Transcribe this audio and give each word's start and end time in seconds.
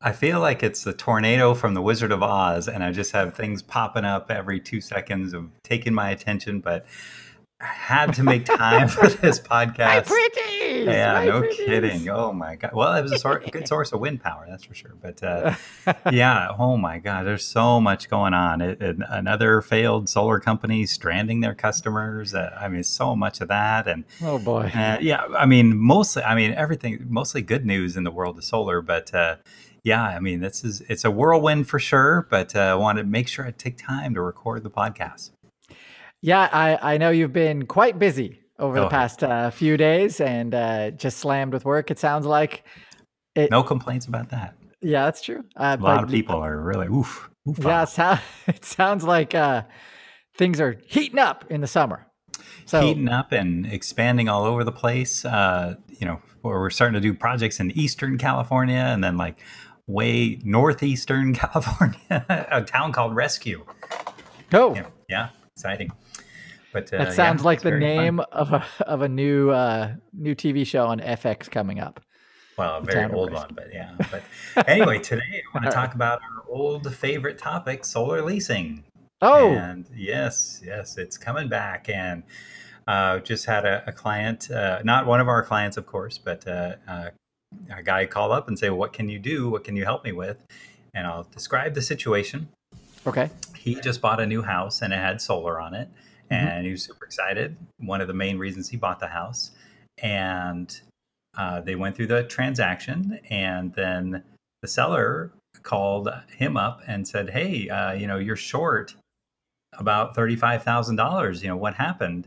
I 0.00 0.12
feel 0.12 0.38
like 0.38 0.62
it's 0.62 0.84
the 0.84 0.92
tornado 0.92 1.54
from 1.54 1.74
the 1.74 1.82
Wizard 1.82 2.12
of 2.12 2.22
Oz, 2.22 2.68
and 2.68 2.84
I 2.84 2.92
just 2.92 3.12
have 3.12 3.34
things 3.34 3.62
popping 3.62 4.04
up 4.04 4.30
every 4.30 4.60
two 4.60 4.80
seconds 4.80 5.32
of 5.32 5.50
taking 5.64 5.92
my 5.92 6.10
attention, 6.10 6.60
but 6.60 6.86
had 7.60 8.12
to 8.14 8.22
make 8.22 8.44
time 8.44 8.86
for 8.88 9.08
this 9.08 9.40
podcast. 9.40 9.78
My 9.78 10.00
pretties! 10.00 10.86
Yeah, 10.86 11.24
no 11.24 11.40
pretties. 11.40 11.66
kidding. 11.66 12.08
Oh 12.08 12.32
my 12.32 12.54
god. 12.56 12.70
Well, 12.72 12.94
it 12.94 13.02
was 13.02 13.12
a 13.12 13.18
sor- 13.18 13.40
good 13.50 13.66
source 13.66 13.92
of 13.92 13.98
wind 14.00 14.22
power, 14.22 14.46
that's 14.48 14.64
for 14.64 14.74
sure. 14.74 14.94
But 15.02 15.22
uh, 15.22 15.54
yeah, 16.12 16.48
oh 16.56 16.76
my 16.76 16.98
god, 16.98 17.26
there's 17.26 17.44
so 17.44 17.80
much 17.80 18.08
going 18.08 18.32
on. 18.34 18.60
It, 18.60 18.80
it- 18.80 18.96
another 19.08 19.60
failed 19.60 20.08
solar 20.08 20.38
company 20.38 20.86
stranding 20.86 21.40
their 21.40 21.54
customers. 21.54 22.32
Uh, 22.34 22.56
I 22.60 22.68
mean, 22.68 22.84
so 22.84 23.16
much 23.16 23.40
of 23.40 23.48
that, 23.48 23.88
and 23.88 24.04
Oh, 24.22 24.38
boy. 24.38 24.70
uh, 24.74 24.98
yeah, 25.00 25.24
I 25.36 25.46
mean, 25.46 25.76
mostly, 25.76 26.22
I 26.22 26.34
mean, 26.36 26.52
everything, 26.54 27.04
mostly 27.08 27.42
good 27.42 27.66
news 27.66 27.96
in 27.96 28.04
the 28.04 28.10
world 28.12 28.38
of 28.38 28.44
solar, 28.44 28.80
but 28.80 29.12
uh, 29.12 29.36
yeah, 29.82 30.02
I 30.04 30.20
mean, 30.20 30.40
this 30.40 30.62
is 30.64 30.80
it's 30.82 31.04
a 31.04 31.10
whirlwind 31.10 31.68
for 31.68 31.78
sure. 31.78 32.26
But 32.30 32.54
uh, 32.54 32.60
I 32.60 32.74
wanted 32.74 33.02
to 33.02 33.08
make 33.08 33.26
sure 33.26 33.44
I 33.46 33.50
take 33.52 33.78
time 33.78 34.14
to 34.14 34.20
record 34.20 34.62
the 34.62 34.70
podcast. 34.70 35.30
Yeah, 36.22 36.48
I, 36.52 36.94
I 36.94 36.98
know 36.98 37.10
you've 37.10 37.32
been 37.32 37.66
quite 37.66 37.98
busy 37.98 38.40
over 38.58 38.80
the 38.80 38.86
Oh. 38.86 38.90
past 38.90 39.22
uh, 39.22 39.50
few 39.50 39.76
days 39.76 40.20
and 40.20 40.54
uh, 40.54 40.90
just 40.90 41.18
slammed 41.18 41.52
with 41.52 41.64
work, 41.64 41.90
it 41.90 41.98
sounds 41.98 42.26
like. 42.26 42.64
It, 43.34 43.50
No 43.50 43.62
complaints 43.62 44.06
about 44.06 44.30
that. 44.30 44.54
Yeah, 44.80 45.04
that's 45.04 45.22
true. 45.22 45.44
Uh, 45.56 45.76
A 45.78 45.82
lot 45.82 46.02
of 46.02 46.10
people 46.10 46.36
are 46.36 46.60
really 46.60 46.88
oof. 46.88 47.30
oof 47.48 47.58
Yeah, 47.60 47.82
it, 47.84 47.88
sou- 47.88 48.22
it 48.48 48.64
sounds 48.64 49.04
like 49.04 49.34
uh, 49.34 49.62
things 50.36 50.60
are 50.60 50.76
heating 50.86 51.18
up 51.20 51.44
in 51.50 51.60
the 51.60 51.66
summer. 51.68 52.06
So, 52.66 52.80
heating 52.80 53.08
up 53.08 53.32
and 53.32 53.64
expanding 53.66 54.28
all 54.28 54.44
over 54.44 54.64
the 54.64 54.72
place. 54.72 55.24
Uh, 55.24 55.76
you 56.00 56.06
know, 56.06 56.20
we're 56.42 56.70
starting 56.70 56.94
to 56.94 57.00
do 57.00 57.14
projects 57.14 57.60
in 57.60 57.70
Eastern 57.72 58.18
California 58.18 58.76
and 58.76 59.02
then 59.02 59.16
like 59.16 59.36
way 59.86 60.38
northeastern 60.44 61.32
California, 61.34 62.24
a 62.50 62.62
town 62.62 62.92
called 62.92 63.14
Rescue. 63.14 63.64
oh, 64.52 64.76
yeah 65.08 65.28
exciting. 65.56 65.90
But 66.72 66.92
uh, 66.92 66.98
that 66.98 67.08
yeah, 67.08 67.12
sounds 67.14 67.44
like 67.44 67.62
the 67.62 67.70
very 67.70 67.80
fun. 67.80 67.96
name 68.04 68.20
of 68.32 68.52
a, 68.52 68.64
of 68.86 69.02
a 69.02 69.08
new 69.08 69.50
uh, 69.50 69.94
new 70.12 70.34
TV 70.34 70.66
show 70.66 70.86
on 70.86 71.00
FX 71.00 71.50
coming 71.50 71.80
up. 71.80 72.00
Well, 72.56 72.78
a 72.78 72.80
very 72.82 73.10
old 73.12 73.32
one, 73.32 73.50
but 73.54 73.68
yeah. 73.72 73.94
But 74.10 74.22
anyway, 74.68 74.98
today 74.98 75.22
I 75.44 75.58
want 75.58 75.64
to 75.70 75.70
talk 75.70 75.94
about 75.94 76.20
our 76.20 76.44
old 76.48 76.92
favorite 76.94 77.38
topic, 77.38 77.84
solar 77.84 78.20
leasing. 78.22 78.84
Oh, 79.22 79.52
And 79.52 79.88
yes, 79.94 80.60
yes, 80.64 80.96
it's 80.98 81.16
coming 81.16 81.48
back. 81.48 81.88
And 81.88 82.22
uh, 82.86 83.18
just 83.20 83.46
had 83.46 83.64
a, 83.64 83.84
a 83.86 83.92
client, 83.92 84.50
uh, 84.50 84.80
not 84.84 85.06
one 85.06 85.20
of 85.20 85.28
our 85.28 85.42
clients, 85.42 85.76
of 85.76 85.86
course, 85.86 86.18
but 86.18 86.46
uh, 86.48 86.76
uh, 86.88 87.10
a 87.76 87.82
guy 87.82 88.06
call 88.06 88.32
up 88.32 88.48
and 88.48 88.58
say, 88.58 88.70
"What 88.70 88.92
can 88.92 89.08
you 89.08 89.18
do? 89.18 89.48
What 89.50 89.62
can 89.64 89.76
you 89.76 89.84
help 89.84 90.04
me 90.04 90.12
with?" 90.12 90.44
And 90.94 91.06
I'll 91.06 91.24
describe 91.24 91.74
the 91.74 91.82
situation. 91.82 92.48
okay. 93.06 93.30
He 93.56 93.74
just 93.76 94.00
bought 94.00 94.20
a 94.20 94.26
new 94.26 94.42
house 94.42 94.82
and 94.82 94.92
it 94.92 94.98
had 94.98 95.20
solar 95.20 95.60
on 95.60 95.74
it, 95.74 95.88
and 96.30 96.64
he 96.66 96.72
was 96.72 96.84
super 96.84 97.04
excited. 97.04 97.56
One 97.78 98.00
of 98.00 98.08
the 98.08 98.14
main 98.14 98.38
reasons 98.38 98.68
he 98.68 98.76
bought 98.76 99.00
the 99.00 99.08
house, 99.08 99.50
and 100.02 100.80
uh, 101.36 101.60
they 101.60 101.74
went 101.74 101.96
through 101.96 102.08
the 102.08 102.24
transaction, 102.24 103.20
and 103.30 103.72
then 103.74 104.22
the 104.62 104.68
seller 104.68 105.32
called 105.62 106.08
him 106.36 106.56
up 106.56 106.80
and 106.86 107.06
said, 107.06 107.30
"Hey, 107.30 107.68
uh, 107.68 107.92
you 107.92 108.06
know, 108.06 108.18
you're 108.18 108.36
short 108.36 108.94
about 109.78 110.14
thirty-five 110.14 110.62
thousand 110.62 110.96
dollars. 110.96 111.42
You 111.42 111.48
know 111.48 111.56
what 111.56 111.74
happened?" 111.74 112.26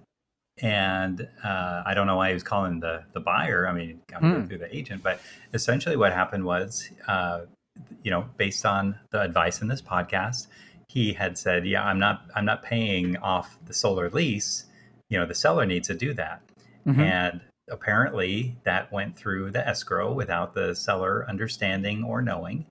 And 0.61 1.27
uh, 1.43 1.83
I 1.85 1.93
don't 1.93 2.07
know 2.07 2.17
why 2.17 2.29
he 2.29 2.33
was 2.33 2.43
calling 2.43 2.79
the 2.79 3.03
the 3.13 3.19
buyer. 3.19 3.67
I 3.67 3.73
mean, 3.73 4.01
got 4.09 4.21
to 4.21 4.31
go 4.31 4.41
Hmm. 4.41 4.47
through 4.47 4.57
the 4.59 4.75
agent, 4.75 5.01
but 5.03 5.19
essentially 5.53 5.95
what 5.95 6.13
happened 6.13 6.43
was, 6.45 6.89
uh, 7.07 7.41
you 8.03 8.11
know, 8.11 8.25
based 8.37 8.65
on 8.65 8.99
the 9.11 9.21
advice 9.21 9.61
in 9.61 9.67
this 9.69 9.81
podcast, 9.81 10.47
he 10.93 11.13
had 11.13 11.37
said, 11.37 11.65
"Yeah, 11.65 11.83
I'm 11.85 11.99
not 11.99 12.25
I'm 12.35 12.45
not 12.45 12.63
paying 12.63 13.17
off 13.17 13.57
the 13.65 13.73
solar 13.73 14.09
lease. 14.09 14.65
You 15.09 15.17
know, 15.19 15.25
the 15.25 15.35
seller 15.35 15.65
needs 15.65 15.87
to 15.87 15.93
do 15.95 16.13
that." 16.15 16.41
Mhm. 16.85 16.99
And 16.99 17.41
apparently 17.69 18.57
that 18.63 18.91
went 18.91 19.15
through 19.15 19.51
the 19.51 19.65
escrow 19.67 20.11
without 20.11 20.53
the 20.53 20.75
seller 20.75 21.25
understanding 21.29 22.03
or 22.03 22.21
knowing. 22.21 22.65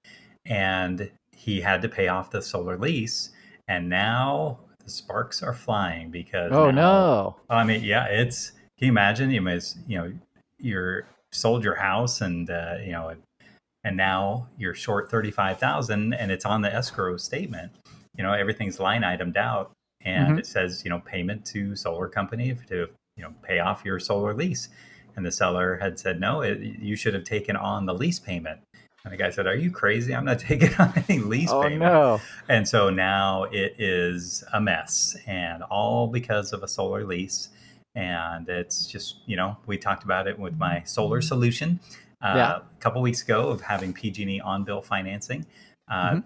And 0.44 1.10
he 1.34 1.60
had 1.62 1.80
to 1.82 1.88
pay 1.88 2.09
off 2.09 2.30
the 2.30 2.42
solar 2.42 2.76
lease. 2.76 3.30
And 3.66 3.88
now 3.88 4.59
the 4.84 4.91
sparks 4.91 5.42
are 5.42 5.54
flying 5.54 6.10
because 6.10 6.53
Oh, 6.53 6.70
now- 6.70 6.80
no. 6.82 7.36
I 7.48 7.64
mean, 7.64 7.82
yeah, 7.82 8.04
it's 8.06 8.50
can 8.78 8.86
you 8.86 8.88
imagine 8.92 9.30
you 9.30 9.42
you 9.86 9.98
know, 9.98 10.12
you're 10.59 11.06
sold 11.32 11.62
your 11.64 11.76
house 11.76 12.20
and 12.20 12.50
uh, 12.50 12.76
you 12.84 12.92
know 12.92 13.14
and 13.84 13.97
now 13.97 14.47
you're 14.59 14.75
short 14.75 15.10
35,000 15.10 16.12
and 16.12 16.30
it's 16.30 16.44
on 16.44 16.60
the 16.60 16.75
escrow 16.75 17.16
statement. 17.16 17.72
You 18.16 18.25
know, 18.25 18.32
everything's 18.32 18.81
line 18.81 19.03
itemed 19.03 19.37
out 19.37 19.72
and 20.03 20.37
Mhm. 20.37 20.38
it 20.41 20.47
says, 20.47 20.82
you 20.84 20.91
know, 20.91 21.00
payment 21.00 21.44
to 21.47 21.76
solar 21.76 22.09
company 22.09 22.56
to, 22.69 22.88
you 23.16 23.22
know, 23.22 23.32
pay 23.43 23.59
off 23.60 23.84
your 23.84 23.98
solar 23.98 24.34
lease. 24.34 24.69
And 25.16 25.25
the 25.26 25.32
seller 25.32 25.76
had 25.76 25.98
said, 25.98 26.21
no, 26.21 26.41
it, 26.41 26.59
you 26.60 26.97
should 26.97 27.15
have 27.15 27.25
taken 27.25 27.56
on 27.56 27.87
the 27.87 27.94
lease 27.94 28.19
payment. 28.19 28.60
And 29.04 29.12
the 29.12 29.16
guy 29.16 29.31
said, 29.31 29.47
are 29.47 29.54
you 29.54 29.71
crazy? 29.71 30.15
I'm 30.15 30.25
not 30.25 30.38
taking 30.50 30.75
on 30.76 30.93
any 31.09 31.19
lease 31.19 31.50
Oh, 31.53 31.62
payment. 31.62 31.81
no. 31.93 32.21
And 32.48 32.66
so 32.69 32.91
now 32.91 33.44
it 33.44 33.75
is 33.78 34.44
a 34.53 34.60
mess, 34.60 35.16
and 35.27 35.62
all 35.65 36.06
because 36.09 36.53
of 36.53 36.62
a 36.62 36.69
solar 36.69 37.04
lease. 37.04 37.48
And 37.94 38.48
it's 38.48 38.87
just, 38.87 39.16
you 39.27 39.37
know, 39.37 39.56
we 39.66 39.77
talked 39.77 40.04
about 40.04 40.27
it 40.28 40.38
with 40.38 40.56
my 40.59 40.82
solar 40.84 41.21
solution 41.21 41.81
uh, 42.22 42.34
Yeah. 42.37 42.56
a 42.59 42.81
couple 42.81 43.00
weeks 43.03 43.22
ago 43.22 43.48
of 43.48 43.62
having 43.62 43.92
PG&E 43.92 44.41
on 44.41 44.62
bill 44.65 44.82
financing. 44.82 45.44
Uh, 45.88 46.10
Mhm. 46.16 46.25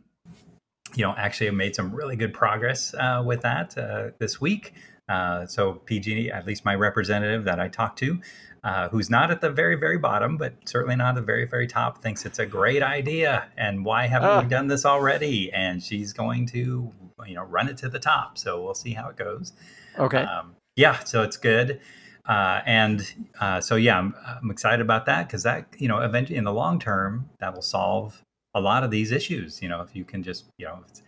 You 0.97 1.05
know, 1.05 1.15
actually, 1.17 1.51
made 1.51 1.75
some 1.75 1.95
really 1.95 2.17
good 2.17 2.33
progress 2.33 2.95
uh, 2.95 3.23
with 3.25 3.43
that 3.43 3.77
uh, 3.77 4.11
this 4.19 4.41
week. 4.41 4.75
Uh, 5.09 5.45
so 5.47 5.75
PG&E, 5.85 6.31
at 6.31 6.47
least 6.47 6.65
my 6.65 6.75
representative 6.75 7.45
that 7.45 7.61
I 7.61 7.69
talked 7.69 7.99
to, 7.99 8.21
uh, 8.63 8.89
who's 8.89 9.11
not 9.11 9.31
at 9.31 9.43
the 9.43 9.51
very, 9.51 9.75
very 9.75 9.99
bottom, 9.99 10.39
but 10.39 10.55
certainly 10.65 10.97
not 10.97 11.11
at 11.11 11.15
the 11.17 11.21
very, 11.21 11.47
very 11.47 11.67
top, 11.67 11.99
thinks 11.99 12.25
it's 12.25 12.39
a 12.39 12.47
great 12.47 12.83
idea. 12.83 13.49
And 13.59 13.85
why 13.85 14.07
haven't 14.07 14.29
Ah. 14.31 14.41
we 14.41 14.49
done 14.49 14.69
this 14.69 14.87
already? 14.87 15.53
And 15.53 15.83
she's 15.83 16.15
going 16.15 16.47
to, 16.47 16.91
you 17.27 17.35
know, 17.35 17.45
run 17.45 17.69
it 17.69 17.77
to 17.79 17.91
the 17.91 17.99
top. 17.99 18.39
So 18.39 18.63
we'll 18.63 18.75
see 18.75 18.95
how 18.95 19.09
it 19.09 19.17
goes. 19.17 19.53
Okay. 19.99 20.23
Um, 20.23 20.57
yeah, 20.77 21.01
so 21.05 21.23
it's 21.23 21.37
good. 21.37 21.81
Uh, 22.27 22.63
and 22.65 23.13
uh, 23.39 23.61
so, 23.61 23.77
yeah, 23.77 23.99
I'm, 23.99 24.15
I'm 24.27 24.51
excited 24.51 24.81
about 24.81 25.05
that 25.05 25.27
because 25.29 25.43
that, 25.43 25.67
you 25.77 25.89
know, 25.89 25.99
eventually 25.99 26.39
in 26.39 26.45
the 26.45 26.53
long 26.55 26.79
term, 26.79 27.29
that 27.41 27.55
will 27.55 27.61
solve 27.63 28.23
a 28.55 28.61
lot 28.61 28.85
of 28.85 28.91
these 28.91 29.11
issues. 29.11 29.61
You 29.63 29.69
know, 29.69 29.81
if 29.81 29.95
you 29.97 30.05
can 30.05 30.23
just, 30.23 30.45
you 30.59 30.67
know, 30.67 30.79
it's- 30.85 31.03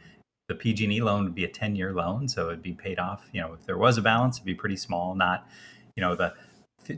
the 0.48 0.54
PG&E 0.54 1.00
loan 1.02 1.25
would 1.25 1.34
be 1.34 1.44
a 1.44 1.48
10 1.48 1.75
year 1.75 1.93
loan. 1.93 2.28
So 2.28 2.46
it'd 2.48 2.62
be 2.62 2.72
paid 2.72 2.98
off. 3.00 3.28
You 3.32 3.40
know, 3.40 3.52
if 3.54 3.66
there 3.66 3.76
was 3.76 3.98
a 3.98 4.02
balance, 4.02 4.37
it'd 4.37 4.46
be 4.46 4.54
pretty 4.54 4.76
small, 4.76 5.14
not, 5.16 5.48
you 5.96 6.00
know, 6.00 6.14
the 6.14 6.34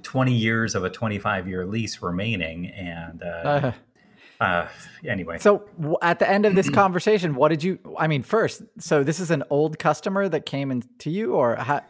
20 0.02 0.34
years 0.34 0.74
of 0.74 0.84
a 0.84 0.90
25 0.90 1.48
year 1.48 1.64
lease 1.64 2.02
remaining. 2.02 2.66
And 2.66 3.22
uh, 3.22 3.72
Uh, 4.40 4.44
uh, 4.44 4.68
anyway, 5.06 5.38
so 5.38 5.66
at 6.02 6.18
the 6.18 6.28
end 6.28 6.44
of 6.44 6.54
this 6.54 6.68
conversation, 6.68 7.34
what 7.34 7.48
did 7.48 7.62
you? 7.62 7.78
I 7.98 8.06
mean, 8.06 8.22
first, 8.22 8.62
so 8.78 9.02
this 9.02 9.18
is 9.18 9.30
an 9.30 9.42
old 9.50 9.78
customer 9.78 10.28
that 10.28 10.44
came 10.46 10.70
in 10.70 10.82
to 10.98 11.10
you, 11.10 11.32
or 11.34 11.56
how, 11.56 11.80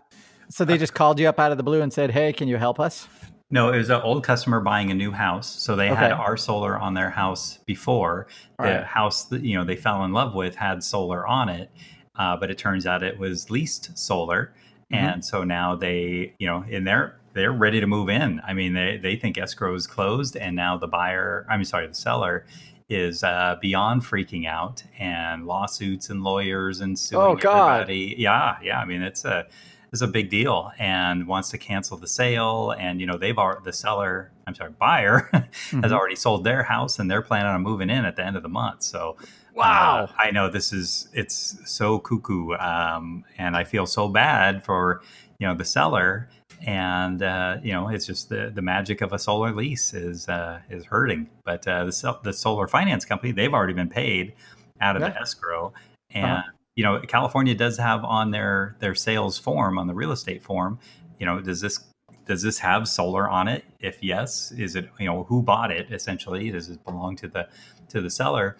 so 0.48 0.64
they 0.64 0.78
just 0.78 0.94
called 0.94 1.18
you 1.20 1.28
up 1.28 1.38
out 1.40 1.50
of 1.50 1.56
the 1.58 1.64
blue 1.64 1.82
and 1.82 1.92
said, 1.92 2.12
"Hey, 2.12 2.32
can 2.32 2.46
you 2.48 2.56
help 2.56 2.78
us?" 2.80 3.06
No, 3.50 3.72
it 3.72 3.78
was 3.78 3.88
an 3.88 4.02
old 4.02 4.24
customer 4.24 4.60
buying 4.60 4.90
a 4.90 4.94
new 4.94 5.10
house. 5.10 5.46
So 5.48 5.74
they 5.74 5.88
had 5.88 6.12
our 6.12 6.36
solar 6.36 6.76
on 6.78 6.92
their 6.94 7.10
house 7.10 7.58
before. 7.64 8.26
The 8.58 8.64
Right. 8.64 8.84
house 8.84 9.24
that 9.26 9.42
you 9.42 9.56
know 9.56 9.64
they 9.64 9.76
fell 9.76 10.04
in 10.04 10.12
love 10.12 10.34
with 10.34 10.56
had 10.56 10.84
solar 10.84 11.26
on 11.26 11.48
it, 11.48 11.70
uh, 12.16 12.36
but 12.36 12.50
it 12.50 12.58
turns 12.58 12.86
out 12.86 13.02
it 13.02 13.18
was 13.18 13.50
leased 13.50 13.96
solar, 13.96 14.52
and 14.90 15.24
so 15.24 15.44
now 15.44 15.74
they, 15.76 16.34
you 16.38 16.46
know, 16.46 16.64
in 16.68 16.84
their 16.84 17.16
they're 17.34 17.52
ready 17.52 17.78
to 17.80 17.86
move 17.86 18.08
in. 18.10 18.40
I 18.46 18.52
mean, 18.52 18.74
they 18.74 18.98
they 19.00 19.16
think 19.16 19.38
escrow 19.38 19.74
is 19.74 19.86
closed, 19.86 20.36
and 20.36 20.54
now 20.56 20.76
the 20.76 20.88
buyer, 20.88 21.46
I'm 21.48 21.64
sorry, 21.64 21.86
the 21.86 21.94
seller 21.94 22.44
is 22.90 23.22
uh, 23.22 23.56
beyond 23.60 24.02
freaking 24.02 24.46
out 24.46 24.82
and 24.98 25.46
lawsuits 25.46 26.08
and 26.10 26.22
lawyers 26.24 26.80
and 26.80 26.98
suing 26.98 27.22
Oh, 27.22 27.34
God. 27.36 27.82
everybody. 27.82 28.14
Yeah, 28.18 28.56
yeah. 28.62 28.80
I 28.80 28.86
mean, 28.86 29.02
it's 29.02 29.24
a 29.26 29.46
it's 29.92 30.02
a 30.02 30.06
big 30.06 30.28
deal, 30.30 30.70
and 30.78 31.26
wants 31.26 31.48
to 31.50 31.58
cancel 31.58 31.96
the 31.96 32.06
sale. 32.08 32.74
And 32.78 33.00
you 33.00 33.06
know, 33.06 33.16
they've 33.16 33.36
already 33.38 33.60
the 33.64 33.72
seller, 33.72 34.30
I'm 34.46 34.54
sorry, 34.54 34.72
buyer 34.78 35.28
has 35.32 35.44
Mhm. 35.72 35.92
already 35.92 36.16
sold 36.16 36.44
their 36.44 36.62
house, 36.62 36.98
and 36.98 37.10
they're 37.10 37.22
planning 37.22 37.50
on 37.52 37.62
moving 37.62 37.90
in 37.90 38.04
at 38.04 38.16
the 38.16 38.24
end 38.24 38.36
of 38.36 38.42
the 38.42 38.48
month. 38.48 38.82
So. 38.82 39.16
Wow. 39.54 40.04
uh, 40.08 40.12
I 40.16 40.30
know 40.30 40.48
this 40.48 40.72
is 40.72 41.08
it's 41.12 41.56
so 41.64 41.98
cuckoo, 41.98 42.52
um, 42.54 43.24
and 43.38 43.56
I 43.56 43.64
feel 43.64 43.86
so 43.86 44.06
bad 44.08 44.64
for 44.64 45.02
you 45.40 45.48
know 45.48 45.54
the 45.56 45.64
seller, 45.64 46.28
and 46.64 47.20
uh, 47.24 47.56
you 47.60 47.72
know 47.72 47.88
it's 47.88 48.06
just 48.06 48.28
the 48.28 48.52
the 48.54 48.62
magic 48.62 49.00
of 49.00 49.12
a 49.12 49.18
solar 49.18 49.52
lease 49.52 49.94
is 49.94 50.28
uh, 50.28 50.60
is 50.70 50.84
hurting. 50.84 51.28
But 51.44 51.66
uh, 51.66 51.86
the 51.86 52.18
the 52.22 52.32
solar 52.32 52.68
finance 52.68 53.04
company 53.04 53.32
they've 53.32 53.52
already 53.52 53.72
been 53.72 53.88
paid 53.88 54.34
out 54.80 54.94
of 54.94 55.02
Yeah. 55.02 55.08
the 55.08 55.20
escrow, 55.22 55.72
and 56.12 56.24
Uh-huh. 56.38 56.52
You 56.78 56.84
know 56.84 57.00
California 57.00 57.56
does 57.56 57.76
have 57.76 58.04
on 58.04 58.30
their 58.30 58.76
their 58.78 58.94
sales 58.94 59.36
form 59.36 59.80
on 59.80 59.88
the 59.88 59.94
real 59.94 60.12
estate 60.12 60.44
form, 60.44 60.78
you 61.18 61.26
know 61.26 61.40
does 61.40 61.60
this 61.60 61.80
does 62.24 62.40
this 62.42 62.60
have 62.60 62.86
solar 62.86 63.28
on 63.28 63.48
it? 63.48 63.64
If 63.80 64.00
yes, 64.00 64.52
is 64.52 64.76
it 64.76 64.88
you 65.00 65.06
know 65.06 65.24
who 65.24 65.42
bought 65.42 65.72
it 65.72 65.90
essentially? 65.90 66.52
Does 66.52 66.68
it 66.68 66.84
belong 66.84 67.16
to 67.16 67.26
the 67.26 67.48
to 67.88 68.00
the 68.00 68.10
seller? 68.10 68.56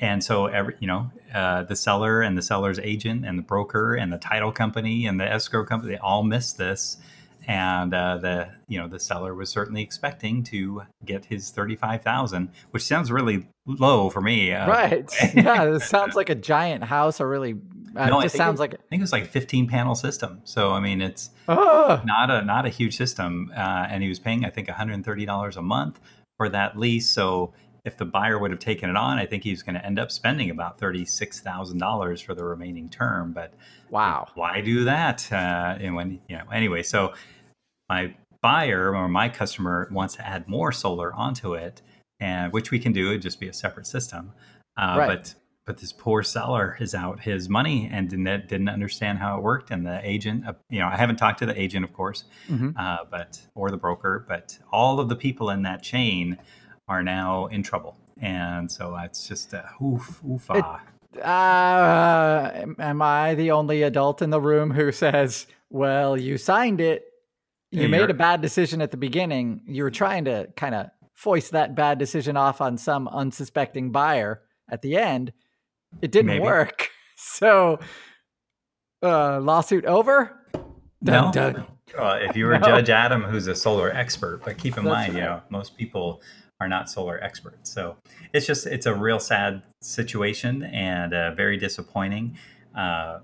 And 0.00 0.24
so 0.24 0.46
every 0.46 0.74
you 0.80 0.88
know 0.88 1.12
uh, 1.32 1.62
the 1.62 1.76
seller 1.76 2.22
and 2.22 2.36
the 2.36 2.42
seller's 2.42 2.80
agent 2.80 3.24
and 3.24 3.38
the 3.38 3.44
broker 3.44 3.94
and 3.94 4.12
the 4.12 4.18
title 4.18 4.50
company 4.50 5.06
and 5.06 5.20
the 5.20 5.30
escrow 5.30 5.64
company 5.64 5.92
they 5.92 5.98
all 6.00 6.24
miss 6.24 6.52
this, 6.52 6.96
and 7.46 7.92
uh, 7.94 8.18
the 8.18 8.48
you 8.68 8.78
know 8.78 8.88
the 8.88 8.98
seller 9.00 9.34
was 9.34 9.50
certainly 9.50 9.82
expecting 9.82 10.42
to 10.44 10.82
get 11.04 11.24
his 11.26 11.50
thirty 11.50 11.76
five 11.76 12.02
thousand, 12.02 12.50
which 12.70 12.82
sounds 12.82 13.10
really 13.10 13.46
low 13.66 14.10
for 14.10 14.20
me. 14.20 14.52
Uh, 14.52 14.68
right. 14.68 15.10
yeah, 15.34 15.64
this 15.66 15.84
sounds 15.86 16.14
like 16.14 16.28
a 16.30 16.34
giant 16.34 16.84
house, 16.84 17.20
or 17.20 17.28
really, 17.28 17.56
uh, 17.96 18.06
No, 18.08 18.16
it 18.16 18.18
I 18.18 18.22
just 18.24 18.34
think 18.34 18.40
sounds 18.42 18.58
it- 18.58 18.62
like. 18.62 18.74
I 18.74 18.76
think 18.90 19.00
it 19.00 19.02
was 19.02 19.12
like 19.12 19.26
fifteen 19.26 19.68
panel 19.68 19.94
system. 19.94 20.40
So 20.44 20.72
I 20.72 20.80
mean 20.80 21.00
it's 21.00 21.30
Oh, 21.48 22.00
not 22.04 22.30
a 22.30 22.42
not 22.44 22.66
a 22.66 22.68
huge 22.68 22.96
system, 22.96 23.50
uh, 23.56 23.86
and 23.90 24.02
he 24.02 24.08
was 24.08 24.18
paying 24.18 24.44
I 24.44 24.50
think 24.50 24.68
one 24.68 24.76
hundred 24.76 24.94
and 24.94 25.04
thirty 25.04 25.24
dollars 25.26 25.56
a 25.56 25.62
month 25.62 25.98
for 26.36 26.48
that 26.48 26.78
lease. 26.78 27.08
So 27.08 27.52
if 27.90 27.96
the 27.96 28.04
buyer 28.04 28.38
would 28.38 28.50
have 28.50 28.60
taken 28.60 28.88
it 28.88 28.96
on, 28.96 29.18
I 29.18 29.26
think 29.26 29.42
he's 29.42 29.62
going 29.62 29.74
to 29.74 29.84
end 29.84 29.98
up 29.98 30.10
spending 30.10 30.50
about 30.50 30.78
thirty 30.78 31.04
six 31.04 31.40
thousand 31.40 31.78
dollars 31.78 32.20
for 32.20 32.34
the 32.34 32.44
remaining 32.44 32.88
term. 32.88 33.32
But 33.32 33.52
wow. 33.90 34.28
why 34.34 34.60
do 34.60 34.84
that? 34.84 35.30
Uh, 35.32 35.76
and 35.80 35.94
when 35.94 36.20
you 36.28 36.36
know 36.38 36.44
anyway, 36.52 36.82
so 36.82 37.12
my 37.88 38.14
buyer 38.42 38.94
or 38.94 39.08
my 39.08 39.28
customer 39.28 39.88
wants 39.90 40.14
to 40.16 40.26
add 40.26 40.48
more 40.48 40.72
solar 40.72 41.12
onto 41.12 41.54
it, 41.54 41.82
and 42.20 42.52
which 42.52 42.70
we 42.70 42.78
can 42.78 42.92
do. 42.92 43.08
It'd 43.10 43.22
just 43.22 43.40
be 43.40 43.48
a 43.48 43.52
separate 43.52 43.86
system, 43.86 44.32
uh, 44.76 44.94
Right. 44.98 45.08
but. 45.08 45.34
But 45.66 45.78
this 45.78 45.92
poor 45.92 46.24
seller 46.24 46.76
is 46.80 46.96
out 46.96 47.20
his 47.20 47.48
money 47.48 47.88
and 47.92 48.08
didn't 48.10 48.48
didn't 48.48 48.70
understand 48.70 49.18
how 49.18 49.36
it 49.36 49.42
worked. 49.42 49.70
And 49.70 49.86
the 49.86 50.00
agent, 50.02 50.44
uh, 50.48 50.54
you 50.68 50.80
know, 50.80 50.88
I 50.88 50.96
haven't 50.96 51.16
talked 51.16 51.38
to 51.40 51.46
the 51.46 51.56
agent, 51.60 51.84
of 51.84 51.92
course, 51.92 52.24
Mhm. 52.48 52.74
uh, 52.76 53.04
but 53.08 53.40
or 53.54 53.70
the 53.70 53.76
broker, 53.76 54.24
but 54.26 54.58
all 54.72 54.98
of 54.98 55.08
the 55.08 55.14
people 55.14 55.48
in 55.50 55.62
that 55.62 55.80
chain 55.84 56.38
are 56.90 57.02
now 57.02 57.46
in 57.46 57.62
trouble, 57.62 57.96
and 58.20 58.70
so 58.70 58.96
it's 59.02 59.26
just 59.28 59.54
uh, 59.54 59.62
oof, 59.82 60.20
oof, 60.28 60.50
It- 60.50 60.64
ah. 60.64 60.80
Uh, 61.16 62.50
am- 62.54 62.76
am 62.78 63.02
I 63.02 63.34
the 63.34 63.50
only 63.52 63.82
adult 63.82 64.22
in 64.22 64.30
the 64.30 64.40
room 64.40 64.70
who 64.70 64.92
says, 64.92 65.46
"Well, 65.70 66.16
you 66.16 66.36
signed 66.36 66.80
it. 66.80 67.04
You 67.70 67.82
Yeah, 67.82 67.88
made 67.88 67.98
you're- 68.00 68.10
a 68.10 68.14
bad 68.14 68.40
decision 68.42 68.82
at 68.82 68.90
the 68.90 68.96
beginning. 68.96 69.62
You 69.66 69.84
were 69.84 69.90
trying 69.90 70.24
to 70.26 70.48
kind 70.56 70.74
of 70.74 70.90
foist 71.14 71.52
that 71.52 71.74
bad 71.74 71.98
decision 71.98 72.36
off 72.36 72.60
on 72.60 72.76
some 72.78 73.06
unsuspecting 73.08 73.92
buyer 73.92 74.42
at 74.68 74.82
the 74.82 74.96
end. 74.96 75.32
It 76.02 76.10
didn't 76.12 76.26
Maybe. 76.28 76.44
work. 76.44 76.88
So, 77.22 77.78
uh, 79.02 79.40
lawsuit 79.40 79.84
over. 79.84 80.34
Dun, 81.04 81.26
No. 81.26 81.32
dun. 81.32 81.66
Uh, 81.98 82.18
if 82.22 82.34
you 82.34 82.46
were 82.46 82.58
No. 82.58 82.64
Judge 82.66 82.88
Adam, 82.88 83.22
who's 83.24 83.46
a 83.46 83.54
solar 83.54 83.90
expert, 83.90 84.40
but 84.42 84.56
keep 84.56 84.78
in 84.78 84.84
That's 84.84 84.94
mind, 84.94 85.14
you 85.14 85.20
know, 85.20 85.42
most 85.50 85.76
people 85.76 86.22
are 86.60 86.68
not 86.68 86.90
solar 86.90 87.22
experts. 87.24 87.70
So 87.70 87.96
it's 88.32 88.46
just 88.46 88.66
it's 88.66 88.86
a 88.86 88.94
real 88.94 89.18
sad 89.18 89.62
situation 89.82 90.62
and 90.64 91.14
uh, 91.14 91.34
very 91.34 91.56
disappointing. 91.56 92.36
Uh, 92.74 93.20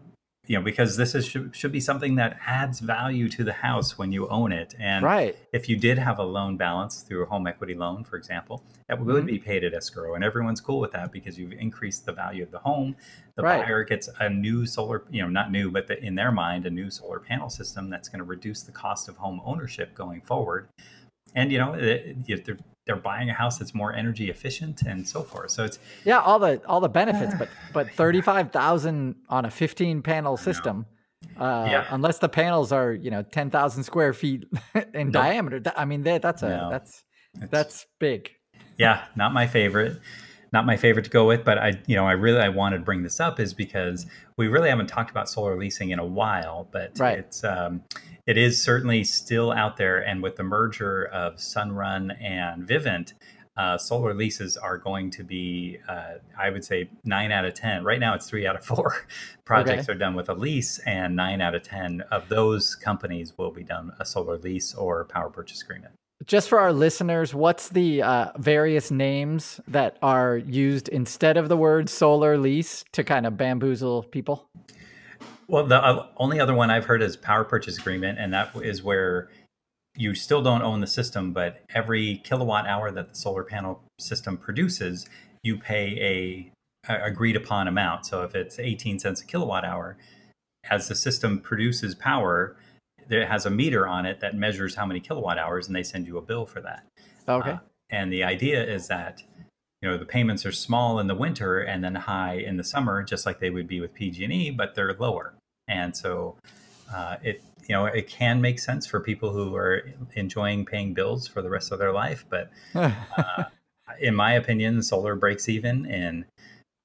you 0.49 0.57
know, 0.57 0.63
because 0.63 0.97
this 0.97 1.17
is 1.17 1.27
should, 1.27 1.55
should 1.57 1.73
be 1.73 1.81
something 1.81 2.15
that 2.15 2.39
adds 2.47 2.79
value 2.79 3.29
to 3.31 3.43
the 3.43 3.53
house 3.53 3.99
when 3.99 4.13
you 4.13 4.29
own 4.29 4.53
it. 4.53 4.77
And 4.79 5.05
Right. 5.05 5.37
if 5.53 5.69
you 5.69 5.77
did 5.77 5.99
have 5.99 6.21
a 6.21 6.23
loan 6.23 6.57
balance 6.57 7.03
through 7.03 7.25
a 7.25 7.27
home 7.27 7.49
equity 7.49 7.75
loan, 7.75 8.05
for 8.05 8.17
example, 8.17 8.63
that 8.87 9.01
would 9.05 9.25
Mhm. 9.25 9.27
be 9.27 9.39
paid 9.41 9.65
at 9.65 9.75
escrow, 9.75 10.15
and 10.15 10.23
everyone's 10.23 10.61
cool 10.61 10.79
with 10.79 10.93
that 10.93 11.11
because 11.11 11.37
you've 11.37 11.51
increased 11.53 12.07
the 12.07 12.13
value 12.13 12.45
of 12.45 12.53
the 12.53 12.61
home. 12.61 12.95
The 13.35 13.43
Right. 13.43 13.65
buyer 13.65 13.83
gets 13.83 14.09
a 14.21 14.31
new 14.31 14.67
solar, 14.67 15.03
you 15.11 15.21
know, 15.21 15.29
not 15.29 15.51
new, 15.51 15.69
but 15.73 15.89
the, 15.89 16.01
in 16.01 16.15
their 16.15 16.31
mind, 16.31 16.65
a 16.65 16.71
new 16.71 16.91
solar 16.91 17.19
panel 17.19 17.51
system 17.51 17.91
that's 17.91 18.09
going 18.09 18.21
to 18.21 18.25
reduce 18.25 18.63
the 18.63 18.73
cost 18.73 19.09
of 19.09 19.17
home 19.17 19.41
ownership 19.45 19.95
going 19.97 20.21
forward. 20.21 20.69
And 21.35 21.51
you 21.51 21.59
know, 21.59 21.75
it, 21.75 22.17
it- 22.29 22.59
they're 22.87 22.97
buying 22.97 23.29
a 23.29 23.33
house 23.33 23.59
that's 23.59 23.75
more 23.75 23.93
energy 23.93 24.31
efficient 24.31 24.83
and 24.83 25.07
so 25.07 25.23
forth. 25.23 25.51
So 25.51 25.65
it's 25.65 25.79
Yeah, 26.05 26.21
all 26.21 26.39
the 26.39 26.63
all 26.67 26.81
the 26.81 26.89
benefits, 26.89 27.35
but 27.39 27.49
but 27.73 27.91
thirty 27.91 28.21
five 28.21 28.53
thousand 28.53 29.17
on 29.29 29.45
a 29.45 29.51
fifteen 29.51 30.03
panel 30.03 30.37
system. 30.37 30.87
Uh, 31.39 31.67
Yeah. 31.69 31.87
Unless 31.91 32.19
the 32.21 32.29
panels 32.29 32.73
are 32.73 32.93
you 32.93 33.11
know 33.11 33.23
ten 33.23 33.51
thousand 33.51 33.83
square 33.85 34.13
feet 34.13 34.45
in 34.95 35.09
Nope. 35.09 35.13
diameter. 35.13 35.61
That- 35.61 35.79
I 35.79 35.85
mean, 35.85 36.03
that, 36.05 36.23
that's 36.23 36.43
a 36.43 36.49
No. 36.49 36.71
that's 36.71 37.03
it's- 37.35 37.51
that's 37.51 37.87
big. 37.99 38.31
yeah 38.79 39.05
not 39.17 39.33
my 39.35 39.47
favorite 39.47 39.99
not 40.53 40.65
my 40.67 40.77
favorite 40.77 41.05
to 41.05 41.11
go 41.11 41.27
with 41.27 41.45
but 41.45 41.59
i 41.59 41.73
you 41.87 41.97
know 41.97 42.07
i 42.07 42.13
really 42.13 42.41
i 42.41 42.49
wanted 42.49 42.79
to 42.79 42.85
bring 42.85 43.03
this 43.03 43.21
up 43.21 43.39
is 43.41 43.53
because 43.55 44.07
we 44.37 44.49
really 44.49 44.69
haven't 44.69 44.87
talked 44.89 45.11
about 45.11 45.29
solar 45.29 45.57
leasing 45.57 45.91
in 45.91 45.99
a 45.99 46.07
while 46.07 46.69
but 46.73 46.93
Right. 46.99 47.19
it's 47.19 47.45
um 47.45 47.83
it 48.27 48.37
is 48.37 48.63
certainly 48.63 49.05
still 49.05 49.53
out 49.53 49.77
there 49.77 49.99
and 49.99 50.23
with 50.23 50.37
the 50.37 50.43
merger 50.43 51.05
of 51.07 51.37
sunrun 51.37 52.11
and 52.23 52.67
vivint 52.67 53.13
uh, 53.57 53.79
solar 53.79 54.13
leases 54.13 54.59
are 54.59 54.77
going 54.77 55.11
to 55.11 55.25
be, 55.25 55.79
uh, 55.89 56.17
I 56.39 56.51
would 56.51 56.63
say, 56.63 56.91
nine 57.05 57.33
out 57.33 57.47
of 57.47 57.55
10. 57.55 57.85
Right 57.85 57.99
now, 57.99 58.13
it's 58.15 58.29
three 58.29 58.47
out 58.47 58.55
of 58.55 58.63
four 58.65 58.95
projects 59.47 59.89
are 59.89 59.95
done 59.95 60.15
with 60.15 60.29
a 60.29 60.35
lease, 60.35 60.79
and 60.81 61.17
nine 61.17 61.41
out 61.41 61.55
of 61.55 61.63
10 61.63 62.03
of 62.11 62.29
those 62.29 62.75
companies 62.75 63.33
will 63.39 63.51
be 63.51 63.63
done 63.65 63.93
a 63.99 64.05
solar 64.05 64.37
lease 64.37 64.75
or 64.75 65.07
power 65.07 65.31
purchase 65.31 65.63
agreement. 65.63 65.95
Just 66.27 66.49
for 66.49 66.59
our 66.59 66.73
listeners, 66.73 67.33
what's 67.33 67.69
the 67.69 68.03
uh, 68.03 68.33
various 68.37 68.91
names 68.91 69.61
that 69.69 69.97
are 70.03 70.37
used 70.37 70.89
instead 70.89 71.37
of 71.37 71.49
the 71.49 71.57
word 71.57 71.89
solar 71.89 72.37
lease 72.37 72.85
to 72.93 73.05
kind 73.05 73.27
of 73.27 73.37
bamboozle 73.37 74.03
people? 74.05 74.49
Well, 75.47 75.67
the 75.67 75.81
uh, 75.81 76.09
only 76.17 76.41
other 76.41 76.55
one 76.55 76.69
I've 76.69 76.87
heard 76.87 77.01
is 77.01 77.17
power 77.17 77.45
purchase 77.45 77.79
agreement, 77.79 78.19
and 78.19 78.35
that 78.35 78.51
is 78.57 78.83
where 78.83 79.31
you 79.95 80.17
still 80.17 80.43
don't 80.43 80.63
own 80.63 80.81
the 80.81 80.89
system, 80.89 81.33
but 81.33 81.63
every 81.73 82.21
kilowatt 82.25 82.67
hour 82.67 82.91
that 82.91 83.11
the 83.11 83.15
solar 83.15 83.45
panel 83.45 83.85
system 84.01 84.37
produces, 84.37 85.07
you 85.45 85.57
pay 85.57 86.51
a, 86.89 86.93
a 86.93 87.05
agreed 87.05 87.37
upon 87.37 87.69
amount. 87.69 88.05
So 88.05 88.25
if 88.25 88.35
it's 88.35 88.59
18 88.59 88.99
cents 88.99 89.23
a 89.23 89.27
kilowatt 89.27 89.65
hour, 89.65 89.97
as 90.69 90.89
the 90.89 90.97
system 90.97 91.39
produces 91.39 91.95
power, 91.95 92.57
there 93.09 93.27
has 93.27 93.47
a 93.47 93.51
meter 93.51 93.87
on 93.87 94.07
it 94.07 94.21
that 94.21 94.35
measures 94.35 94.75
how 94.75 94.87
many 94.87 95.01
kilowatt 95.01 95.39
hours, 95.39 95.67
and 95.67 95.77
they 95.77 95.83
send 95.83 96.07
you 96.07 96.19
a 96.19 96.23
bill 96.23 96.47
for 96.47 96.61
that. 96.61 96.85
Okay. 97.29 97.51
Uh, 97.51 97.59
and 97.91 98.13
the 98.13 98.25
idea 98.25 98.63
is 98.65 98.89
that 98.89 99.23
you 99.83 99.89
know 99.89 99.97
the 99.99 100.05
payments 100.07 100.45
are 100.47 100.53
small 100.53 100.99
in 100.99 101.07
the 101.07 101.15
winter 101.15 101.61
and 101.61 101.85
then 101.85 101.95
high 101.95 102.35
in 102.35 102.57
the 102.57 102.65
summer, 102.65 103.03
just 103.03 103.27
like 103.27 103.41
they 103.41 103.51
would 103.51 103.69
be 103.69 103.81
with 103.81 103.95
PG&E, 103.95 104.51
but 104.51 104.75
they're 104.75 104.95
lower. 104.95 105.35
And 105.69 105.97
so 105.97 106.37
uh, 106.95 107.17
it 107.23 107.43
you 107.69 107.75
know 107.75 107.87
it 107.87 108.09
can 108.09 108.41
make 108.41 108.59
sense 108.59 108.87
for 108.87 109.01
people 109.01 109.33
who 109.33 109.55
are 109.57 109.83
enjoying 110.15 110.65
paying 110.65 110.95
bills 110.95 111.27
for 111.27 111.43
the 111.43 111.51
rest 111.51 111.73
of 111.73 111.79
their 111.79 111.93
life. 111.93 112.25
But 112.29 112.51
uh, 112.75 113.45
in 114.01 114.15
my 114.15 114.33
opinion, 114.33 114.83
solar 114.83 115.15
breaks 115.15 115.49
even 115.49 115.87
in 115.87 116.25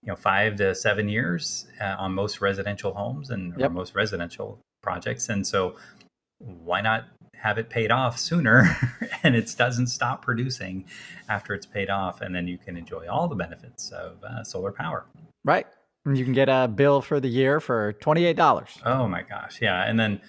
you 0.03 0.07
know 0.07 0.15
five 0.15 0.55
to 0.57 0.75
seven 0.75 1.09
years 1.09 1.67
uh, 1.79 1.95
on 1.97 2.13
most 2.13 2.41
residential 2.41 2.93
homes 2.93 3.29
and 3.29 3.53
Yep. 3.57 3.69
or 3.69 3.73
most 3.73 3.95
residential 3.95 4.59
projects. 4.81 5.29
And 5.29 5.45
so 5.45 5.75
why 6.63 6.81
not 6.81 7.05
have 7.33 7.57
it 7.57 7.69
paid 7.69 7.91
off 7.91 8.19
sooner 8.19 8.77
and 9.23 9.35
it 9.35 9.53
doesn't 9.57 9.87
stop 9.87 10.21
producing 10.21 10.85
after 11.27 11.53
it's 11.53 11.65
paid 11.65 11.89
off 11.89 12.21
and 12.21 12.35
then 12.35 12.47
you 12.47 12.57
can 12.57 12.77
enjoy 12.77 13.07
all 13.07 13.27
the 13.27 13.35
benefits 13.35 13.89
of 13.91 14.23
uh, 14.23 14.43
solar 14.43 14.71
power 14.71 15.05
right. 15.43 15.65
You 16.05 16.23
can 16.23 16.33
get 16.33 16.49
a 16.49 16.67
bill 16.67 17.01
for 17.01 17.19
the 17.19 17.27
year 17.27 17.59
for 17.59 17.93
$28. 17.93 18.81
oh 18.85 19.07
my 19.07 19.21
gosh 19.23 19.59
yeah 19.61 19.83
and 19.89 19.99
then 19.99 20.19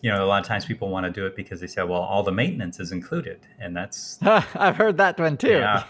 you 0.00 0.10
know 0.10 0.24
a 0.24 0.26
lot 0.26 0.40
of 0.40 0.46
times 0.46 0.64
people 0.64 0.88
want 0.90 1.06
to 1.06 1.12
do 1.12 1.26
it 1.26 1.36
because 1.36 1.60
they 1.60 1.66
say 1.66 1.82
well 1.82 2.00
all 2.00 2.22
the 2.22 2.32
maintenance 2.32 2.80
is 2.80 2.90
included 2.92 3.40
and 3.58 3.76
that's 3.76 4.18
I've 4.22 4.76
heard 4.76 4.96
that 4.98 5.18
one 5.18 5.36
too. 5.36 5.48
yeah 5.58 5.84